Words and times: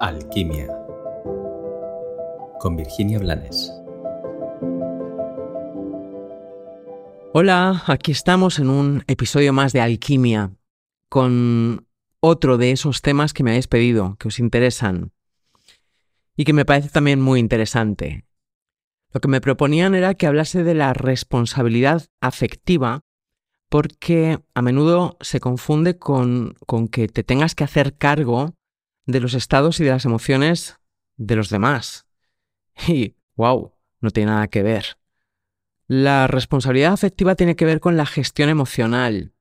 Alquimia 0.00 0.68
con 2.60 2.76
Virginia 2.76 3.18
Blanes. 3.18 3.72
Hola, 7.34 7.82
aquí 7.86 8.12
estamos 8.12 8.60
en 8.60 8.70
un 8.70 9.02
episodio 9.08 9.52
más 9.52 9.72
de 9.72 9.80
Alquimia 9.80 10.52
con 11.08 11.88
otro 12.20 12.58
de 12.58 12.70
esos 12.70 13.02
temas 13.02 13.32
que 13.32 13.42
me 13.42 13.50
habéis 13.50 13.66
pedido, 13.66 14.14
que 14.20 14.28
os 14.28 14.38
interesan 14.38 15.10
y 16.36 16.44
que 16.44 16.52
me 16.52 16.64
parece 16.64 16.90
también 16.90 17.20
muy 17.20 17.40
interesante. 17.40 18.24
Lo 19.12 19.20
que 19.20 19.28
me 19.28 19.40
proponían 19.40 19.96
era 19.96 20.14
que 20.14 20.28
hablase 20.28 20.62
de 20.62 20.74
la 20.74 20.92
responsabilidad 20.92 22.06
afectiva 22.20 23.00
porque 23.68 24.38
a 24.54 24.62
menudo 24.62 25.16
se 25.20 25.40
confunde 25.40 25.98
con, 25.98 26.54
con 26.66 26.86
que 26.86 27.08
te 27.08 27.24
tengas 27.24 27.56
que 27.56 27.64
hacer 27.64 27.96
cargo 27.96 28.54
de 29.08 29.20
los 29.20 29.34
estados 29.34 29.80
y 29.80 29.84
de 29.84 29.90
las 29.90 30.04
emociones 30.04 30.78
de 31.16 31.34
los 31.34 31.48
demás. 31.48 32.06
Y, 32.86 33.16
wow, 33.34 33.72
no 34.00 34.10
tiene 34.10 34.30
nada 34.30 34.46
que 34.46 34.62
ver. 34.62 34.98
La 35.88 36.28
responsabilidad 36.28 36.92
afectiva 36.92 37.34
tiene 37.34 37.56
que 37.56 37.64
ver 37.64 37.80
con 37.80 37.96
la 37.96 38.06
gestión 38.06 38.50
emocional. 38.50 39.32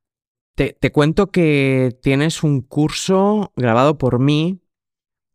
Te, 0.56 0.76
te, 0.80 0.92
cuento 0.92 1.28
que 1.28 1.96
tienes 2.02 2.42
un 2.42 2.62
curso 2.62 3.52
grabado 3.56 4.00
por 4.00 4.18
mí 4.18 4.60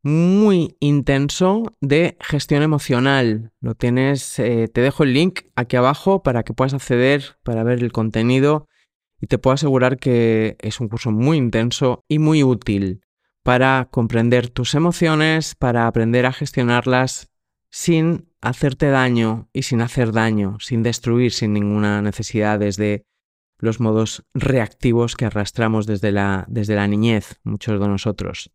muy 0.02 0.76
intenso 0.80 1.76
de 1.80 2.16
gestión 2.18 2.62
emocional. 2.62 3.52
Lo 3.60 3.74
tienes, 3.74 4.38
eh, 4.40 4.66
te 4.66 4.80
dejo 4.80 5.04
el 5.04 5.12
link 5.12 5.42
aquí 5.54 5.76
abajo 5.76 6.22
para 6.24 6.42
que 6.42 6.54
puedas 6.54 6.74
acceder 6.74 7.36
para 7.44 7.62
ver 7.62 7.80
el 7.80 7.92
contenido 7.92 8.66
y 9.20 9.26
te 9.28 9.38
puedo 9.38 9.54
asegurar 9.54 9.98
que 9.98 10.56
es 10.58 10.80
un 10.80 10.88
curso 10.88 11.12
muy 11.12 11.36
intenso 11.36 12.02
y 12.08 12.18
muy 12.18 12.42
útil 12.42 13.02
para 13.42 13.88
comprender 13.90 14.48
tus 14.48 14.74
emociones, 14.74 15.54
para 15.54 15.86
aprender 15.86 16.26
a 16.26 16.32
gestionarlas 16.32 17.30
sin 17.70 18.28
hacerte 18.40 18.88
daño 18.88 19.48
y 19.52 19.62
sin 19.62 19.80
hacer 19.80 20.12
daño, 20.12 20.58
sin 20.60 20.82
destruir, 20.82 21.32
sin 21.32 21.52
ninguna 21.52 22.02
necesidad 22.02 22.58
desde 22.58 23.06
los 23.58 23.80
modos 23.80 24.24
reactivos 24.34 25.16
que 25.16 25.24
arrastramos 25.24 25.86
desde 25.86 26.12
la, 26.12 26.44
desde 26.48 26.74
la 26.74 26.86
niñez, 26.86 27.40
muchos 27.44 27.80
de 27.80 27.88
nosotros. 27.88 28.50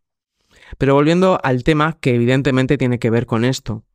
Pero 0.77 0.93
volviendo 0.93 1.39
al 1.43 1.63
tema 1.63 1.97
que 1.99 2.15
evidentemente 2.15 2.77
tiene 2.77 2.99
que 2.99 3.09
ver 3.09 3.25
con 3.25 3.45
esto. 3.45 3.85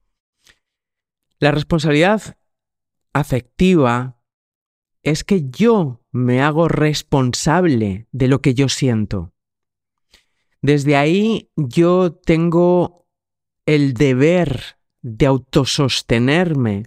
La 1.38 1.50
responsabilidad 1.50 2.38
afectiva 3.12 4.16
es 5.02 5.24
que 5.24 5.50
yo 5.50 6.02
me 6.10 6.40
hago 6.40 6.68
responsable 6.68 8.06
de 8.12 8.28
lo 8.28 8.40
que 8.40 8.54
yo 8.54 8.68
siento. 8.68 9.31
Desde 10.62 10.96
ahí 10.96 11.50
yo 11.56 12.12
tengo 12.12 13.06
el 13.66 13.94
deber 13.94 14.76
de 15.02 15.26
autosostenerme, 15.26 16.86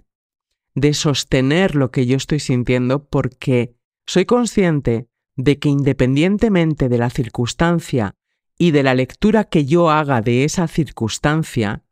de 0.74 0.94
sostener 0.94 1.74
lo 1.74 1.90
que 1.90 2.06
yo 2.06 2.16
estoy 2.16 2.40
sintiendo 2.40 3.04
porque 3.04 3.76
soy 4.06 4.24
consciente 4.24 5.08
de 5.36 5.58
que 5.58 5.68
independientemente 5.68 6.88
de 6.88 6.98
la 6.98 7.10
circunstancia 7.10 8.14
y 8.58 8.70
de 8.70 8.82
la 8.82 8.94
lectura 8.94 9.44
que 9.44 9.66
yo 9.66 9.90
haga 9.90 10.22
de 10.22 10.44
esa 10.44 10.66
circunstancia, 10.66 11.84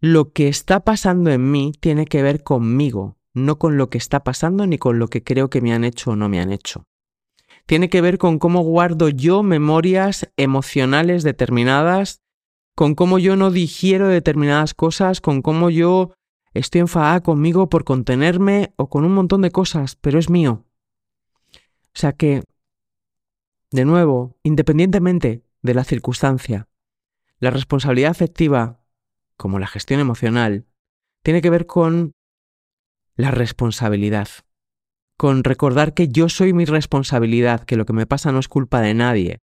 lo 0.00 0.32
que 0.32 0.48
está 0.48 0.80
pasando 0.80 1.30
en 1.30 1.50
mí 1.50 1.72
tiene 1.80 2.04
que 2.04 2.22
ver 2.22 2.42
conmigo, 2.42 3.16
no 3.32 3.58
con 3.58 3.78
lo 3.78 3.88
que 3.88 3.98
está 3.98 4.22
pasando 4.22 4.66
ni 4.66 4.76
con 4.76 4.98
lo 4.98 5.08
que 5.08 5.24
creo 5.24 5.48
que 5.48 5.62
me 5.62 5.72
han 5.72 5.84
hecho 5.84 6.10
o 6.10 6.16
no 6.16 6.28
me 6.28 6.40
han 6.40 6.52
hecho. 6.52 6.84
Tiene 7.68 7.90
que 7.90 8.00
ver 8.00 8.16
con 8.16 8.38
cómo 8.38 8.62
guardo 8.62 9.10
yo 9.10 9.42
memorias 9.42 10.32
emocionales 10.38 11.22
determinadas, 11.22 12.22
con 12.74 12.94
cómo 12.94 13.18
yo 13.18 13.36
no 13.36 13.50
digiero 13.50 14.08
determinadas 14.08 14.72
cosas, 14.72 15.20
con 15.20 15.42
cómo 15.42 15.68
yo 15.68 16.14
estoy 16.54 16.80
enfadada 16.80 17.22
conmigo 17.22 17.68
por 17.68 17.84
contenerme 17.84 18.72
o 18.76 18.88
con 18.88 19.04
un 19.04 19.12
montón 19.12 19.42
de 19.42 19.50
cosas, 19.50 19.96
pero 19.96 20.18
es 20.18 20.30
mío. 20.30 20.64
O 21.52 21.92
sea 21.92 22.14
que, 22.14 22.42
de 23.70 23.84
nuevo, 23.84 24.38
independientemente 24.42 25.44
de 25.60 25.74
la 25.74 25.84
circunstancia, 25.84 26.68
la 27.38 27.50
responsabilidad 27.50 28.12
afectiva, 28.12 28.80
como 29.36 29.58
la 29.58 29.66
gestión 29.66 30.00
emocional, 30.00 30.64
tiene 31.22 31.42
que 31.42 31.50
ver 31.50 31.66
con 31.66 32.12
la 33.14 33.30
responsabilidad, 33.30 34.28
con 35.18 35.42
recordar 35.42 35.94
que 35.94 36.08
yo 36.08 36.28
soy 36.28 36.52
mi 36.52 36.64
responsabilidad, 36.64 37.64
que 37.64 37.76
lo 37.76 37.84
que 37.84 37.92
me 37.92 38.06
pasa 38.06 38.30
no 38.30 38.38
es 38.38 38.46
culpa 38.46 38.80
de 38.80 38.94
nadie. 38.94 39.40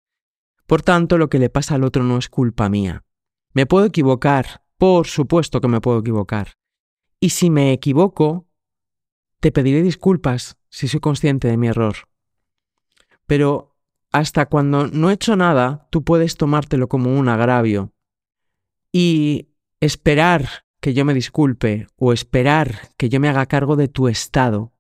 Por 0.66 0.81
tanto, 0.81 1.19
lo 1.19 1.30
que 1.30 1.38
le 1.38 1.52
pasa 1.52 1.75
al 1.75 1.84
otro 1.84 2.03
no 2.03 2.18
es 2.18 2.28
culpa 2.28 2.69
mía. 2.69 3.06
Me 3.53 3.68
puedo 3.68 3.85
equivocar, 3.85 4.63
por 4.80 5.06
supuesto 5.06 5.62
que 5.62 5.68
me 5.68 5.80
puedo 5.80 6.00
equivocar. 6.00 6.53
Y 7.19 7.30
si 7.30 7.52
me 7.52 7.72
equivoco, 7.72 8.47
te 9.40 9.52
pediré 9.52 9.84
disculpas 9.84 10.57
si 10.69 10.88
soy 10.88 11.02
consciente 11.02 11.47
de 11.47 11.57
mi 11.57 11.68
error. 11.68 11.96
Pero 13.28 13.78
hasta 14.12 14.47
cuando 14.47 14.88
no 14.88 15.12
he 15.12 15.13
hecho 15.13 15.36
nada, 15.36 15.88
tú 15.91 16.03
puedes 16.03 16.36
tomártelo 16.36 16.90
como 16.90 17.16
un 17.16 17.30
agravio 17.30 17.94
y 18.91 19.50
esperar 19.81 20.50
que 20.81 20.96
yo 20.96 21.06
me 21.06 21.13
disculpe 21.13 21.86
o 21.96 22.12
esperar 22.12 22.90
que 22.97 23.09
yo 23.09 23.19
me 23.19 23.30
haga 23.30 23.46
cargo 23.46 23.75
de 23.75 23.88
tu 23.88 24.07
estado, 24.07 24.74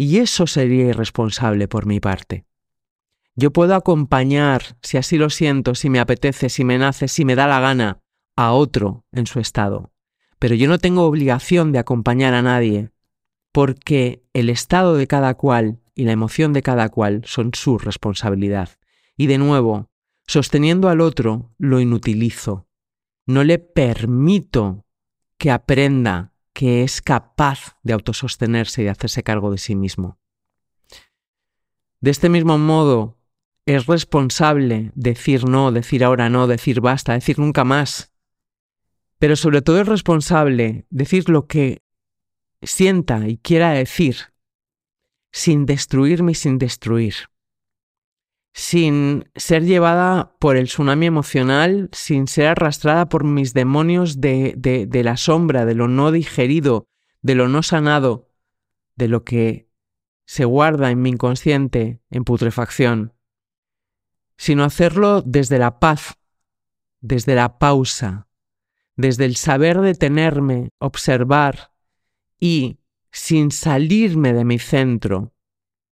y 0.00 0.16
eso 0.16 0.46
sería 0.46 0.86
irresponsable 0.86 1.68
por 1.68 1.84
mi 1.84 2.00
parte. 2.00 2.46
Yo 3.36 3.50
puedo 3.50 3.74
acompañar, 3.74 4.62
si 4.80 4.96
así 4.96 5.18
lo 5.18 5.28
siento, 5.28 5.74
si 5.74 5.90
me 5.90 6.00
apetece, 6.00 6.48
si 6.48 6.64
me 6.64 6.78
nace, 6.78 7.06
si 7.06 7.26
me 7.26 7.34
da 7.34 7.46
la 7.46 7.60
gana, 7.60 8.00
a 8.34 8.52
otro 8.52 9.04
en 9.12 9.26
su 9.26 9.40
estado, 9.40 9.92
pero 10.38 10.54
yo 10.54 10.68
no 10.68 10.78
tengo 10.78 11.02
obligación 11.02 11.70
de 11.72 11.80
acompañar 11.80 12.32
a 12.32 12.40
nadie, 12.40 12.92
porque 13.52 14.24
el 14.32 14.48
estado 14.48 14.96
de 14.96 15.06
cada 15.06 15.34
cual 15.34 15.80
y 15.94 16.04
la 16.04 16.12
emoción 16.12 16.54
de 16.54 16.62
cada 16.62 16.88
cual 16.88 17.20
son 17.26 17.50
su 17.52 17.76
responsabilidad. 17.76 18.70
Y 19.18 19.26
de 19.26 19.36
nuevo, 19.36 19.90
sosteniendo 20.26 20.88
al 20.88 21.02
otro, 21.02 21.50
lo 21.58 21.78
inutilizo. 21.78 22.66
No 23.26 23.44
le 23.44 23.58
permito 23.58 24.86
que 25.36 25.50
aprenda 25.50 26.29
que 26.52 26.82
es 26.82 27.00
capaz 27.00 27.76
de 27.82 27.92
autosostenerse 27.92 28.82
y 28.82 28.84
de 28.84 28.90
hacerse 28.90 29.22
cargo 29.22 29.50
de 29.50 29.58
sí 29.58 29.74
mismo. 29.74 30.18
De 32.00 32.10
este 32.10 32.28
mismo 32.28 32.58
modo, 32.58 33.18
es 33.66 33.86
responsable 33.86 34.90
decir 34.94 35.48
no, 35.48 35.70
decir 35.70 36.02
ahora 36.02 36.28
no, 36.30 36.46
decir 36.46 36.80
basta, 36.80 37.12
decir 37.12 37.38
nunca 37.38 37.64
más. 37.64 38.12
Pero 39.18 39.36
sobre 39.36 39.62
todo 39.62 39.80
es 39.80 39.86
responsable 39.86 40.86
decir 40.90 41.28
lo 41.28 41.46
que 41.46 41.82
sienta 42.62 43.28
y 43.28 43.36
quiera 43.36 43.70
decir, 43.72 44.16
sin 45.30 45.66
destruirme 45.66 46.32
y 46.32 46.34
sin 46.34 46.58
destruir 46.58 47.14
sin 48.52 49.30
ser 49.36 49.64
llevada 49.64 50.36
por 50.38 50.56
el 50.56 50.66
tsunami 50.66 51.06
emocional, 51.06 51.88
sin 51.92 52.26
ser 52.26 52.48
arrastrada 52.48 53.08
por 53.08 53.24
mis 53.24 53.54
demonios 53.54 54.20
de, 54.20 54.54
de, 54.56 55.04
la 55.04 55.16
sombra, 55.16 55.64
de 55.64 55.74
lo 55.74 55.88
no 55.88 56.10
digerido, 56.10 56.88
de 57.22 57.34
lo 57.34 57.48
no 57.48 57.62
sanado, 57.62 58.28
de 58.96 59.08
lo 59.08 59.24
que 59.24 59.68
se 60.26 60.44
guarda 60.44 60.90
en 60.90 61.00
mi 61.00 61.10
inconsciente 61.10 62.00
en 62.10 62.24
putrefacción, 62.24 63.14
sino 64.36 64.64
hacerlo 64.64 65.22
desde 65.22 65.58
la 65.58 65.78
paz, 65.78 66.18
desde 67.00 67.34
la 67.34 67.58
pausa, 67.58 68.28
desde 68.96 69.24
el 69.24 69.36
saber 69.36 69.80
detenerme, 69.80 70.70
observar 70.78 71.72
y, 72.38 72.78
sin 73.12 73.50
salirme 73.50 74.32
de 74.32 74.44
mi 74.44 74.58
centro, 74.58 75.34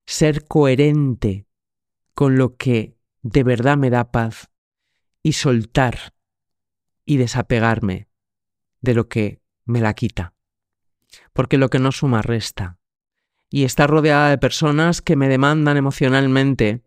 ser 0.05 0.47
coherente 0.47 1.46
con 2.16 2.38
lo 2.38 2.56
que 2.56 2.97
de 3.21 3.44
verdad 3.44 3.77
me 3.77 3.91
da 3.91 4.10
paz 4.10 4.50
y 5.22 5.34
soltar 5.34 6.15
y 7.04 7.19
desapegarme 7.19 8.09
de 8.80 8.95
lo 8.95 9.07
que 9.07 9.42
me 9.66 9.83
la 9.83 9.92
quita. 9.92 10.33
Porque 11.34 11.59
lo 11.59 11.68
que 11.68 11.78
no 11.78 11.92
suma 11.92 12.22
resta. 12.22 12.78
Y 13.51 13.65
estar 13.65 13.91
rodeada 13.91 14.30
de 14.30 14.39
personas 14.39 15.03
que 15.03 15.15
me 15.15 15.28
demandan 15.28 15.77
emocionalmente 15.77 16.83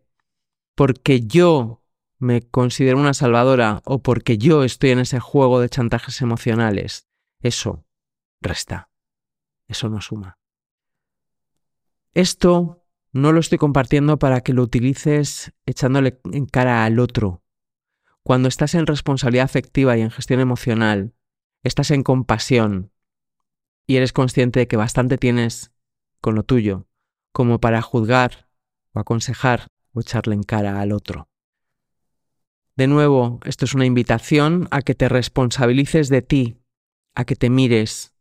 porque 0.74 1.20
yo 1.20 1.84
me 2.18 2.42
considero 2.42 2.98
una 2.98 3.14
salvadora 3.14 3.82
o 3.84 4.02
porque 4.02 4.36
yo 4.36 4.64
estoy 4.64 4.90
en 4.90 4.98
ese 4.98 5.20
juego 5.20 5.60
de 5.60 5.68
chantajes 5.68 6.20
emocionales, 6.22 7.06
eso 7.40 7.86
resta. 8.40 8.90
Eso 9.68 9.88
no 9.88 10.00
suma. 10.00 10.40
Esto 12.14 12.79
no 13.12 13.32
lo 13.32 13.40
estoy 13.40 13.58
compartiendo 13.58 14.18
para 14.18 14.40
que 14.40 14.52
lo 14.52 14.62
utilices 14.62 15.52
echándole 15.66 16.20
en 16.32 16.46
cara 16.46 16.84
al 16.84 16.98
otro. 16.98 17.42
Cuando 18.22 18.48
estás 18.48 18.74
en 18.74 18.86
responsabilidad 18.86 19.44
afectiva 19.44 19.96
y 19.96 20.02
en 20.02 20.10
gestión 20.10 20.40
emocional, 20.40 21.14
estás 21.62 21.90
en 21.90 22.02
compasión 22.02 22.92
y 23.86 23.96
eres 23.96 24.12
consciente 24.12 24.60
de 24.60 24.68
que 24.68 24.76
bastante 24.76 25.18
tienes 25.18 25.72
con 26.20 26.34
lo 26.34 26.44
tuyo 26.44 26.86
como 27.32 27.60
para 27.60 27.82
juzgar 27.82 28.48
o 28.92 29.00
aconsejar 29.00 29.68
o 29.92 30.00
echarle 30.00 30.34
en 30.34 30.42
cara 30.42 30.80
al 30.80 30.92
otro. 30.92 31.28
De 32.76 32.86
nuevo, 32.86 33.40
esto 33.44 33.64
es 33.64 33.74
una 33.74 33.84
invitación 33.84 34.68
a 34.70 34.82
que 34.82 34.94
te 34.94 35.08
responsabilices 35.08 36.08
de 36.08 36.22
ti, 36.22 36.56
a 37.14 37.24
que 37.24 37.36
te 37.36 37.50
mires 37.50 38.14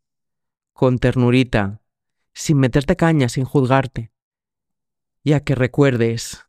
con 0.73 0.99
ternurita, 0.99 1.81
sin 2.33 2.57
meterte 2.57 2.95
caña, 2.95 3.29
sin 3.29 3.45
juzgarte, 3.45 4.11
y 5.23 5.33
a 5.33 5.41
que 5.41 5.55
recuerdes 5.55 6.45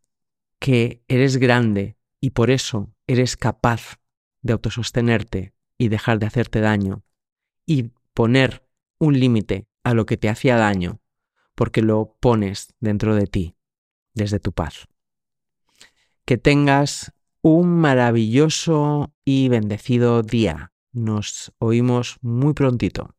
que 0.59 1.03
eres 1.09 1.39
grande 1.39 1.97
y 2.21 2.31
por 2.31 2.51
eso 2.51 2.95
eres 3.07 3.37
capaz 3.37 3.99
de 4.43 4.53
autosostenerte 4.53 5.55
y 5.79 5.89
dejar 5.89 6.19
de 6.19 6.27
hacerte 6.27 6.61
daño 6.61 7.03
y 7.67 7.91
poner 8.15 8.67
un 8.99 9.19
límite 9.19 9.67
a 9.83 9.95
lo 9.95 10.07
que 10.07 10.17
te 10.17 10.29
hacía 10.29 10.57
daño 10.57 11.01
porque 11.55 11.83
lo 11.83 12.17
pones 12.21 12.75
dentro 12.81 13.15
de 13.15 13.27
ti, 13.27 13.57
desde 14.15 14.41
tu 14.41 14.53
paz. 14.53 14.89
Que 16.25 16.39
tengas 16.39 17.13
un 17.43 17.69
maravilloso 17.69 19.15
y 19.25 19.49
bendecido 19.49 20.23
día. 20.23 20.73
Nos 20.93 21.53
oímos 21.59 22.19
muy 22.23 22.55
prontito. 22.55 23.15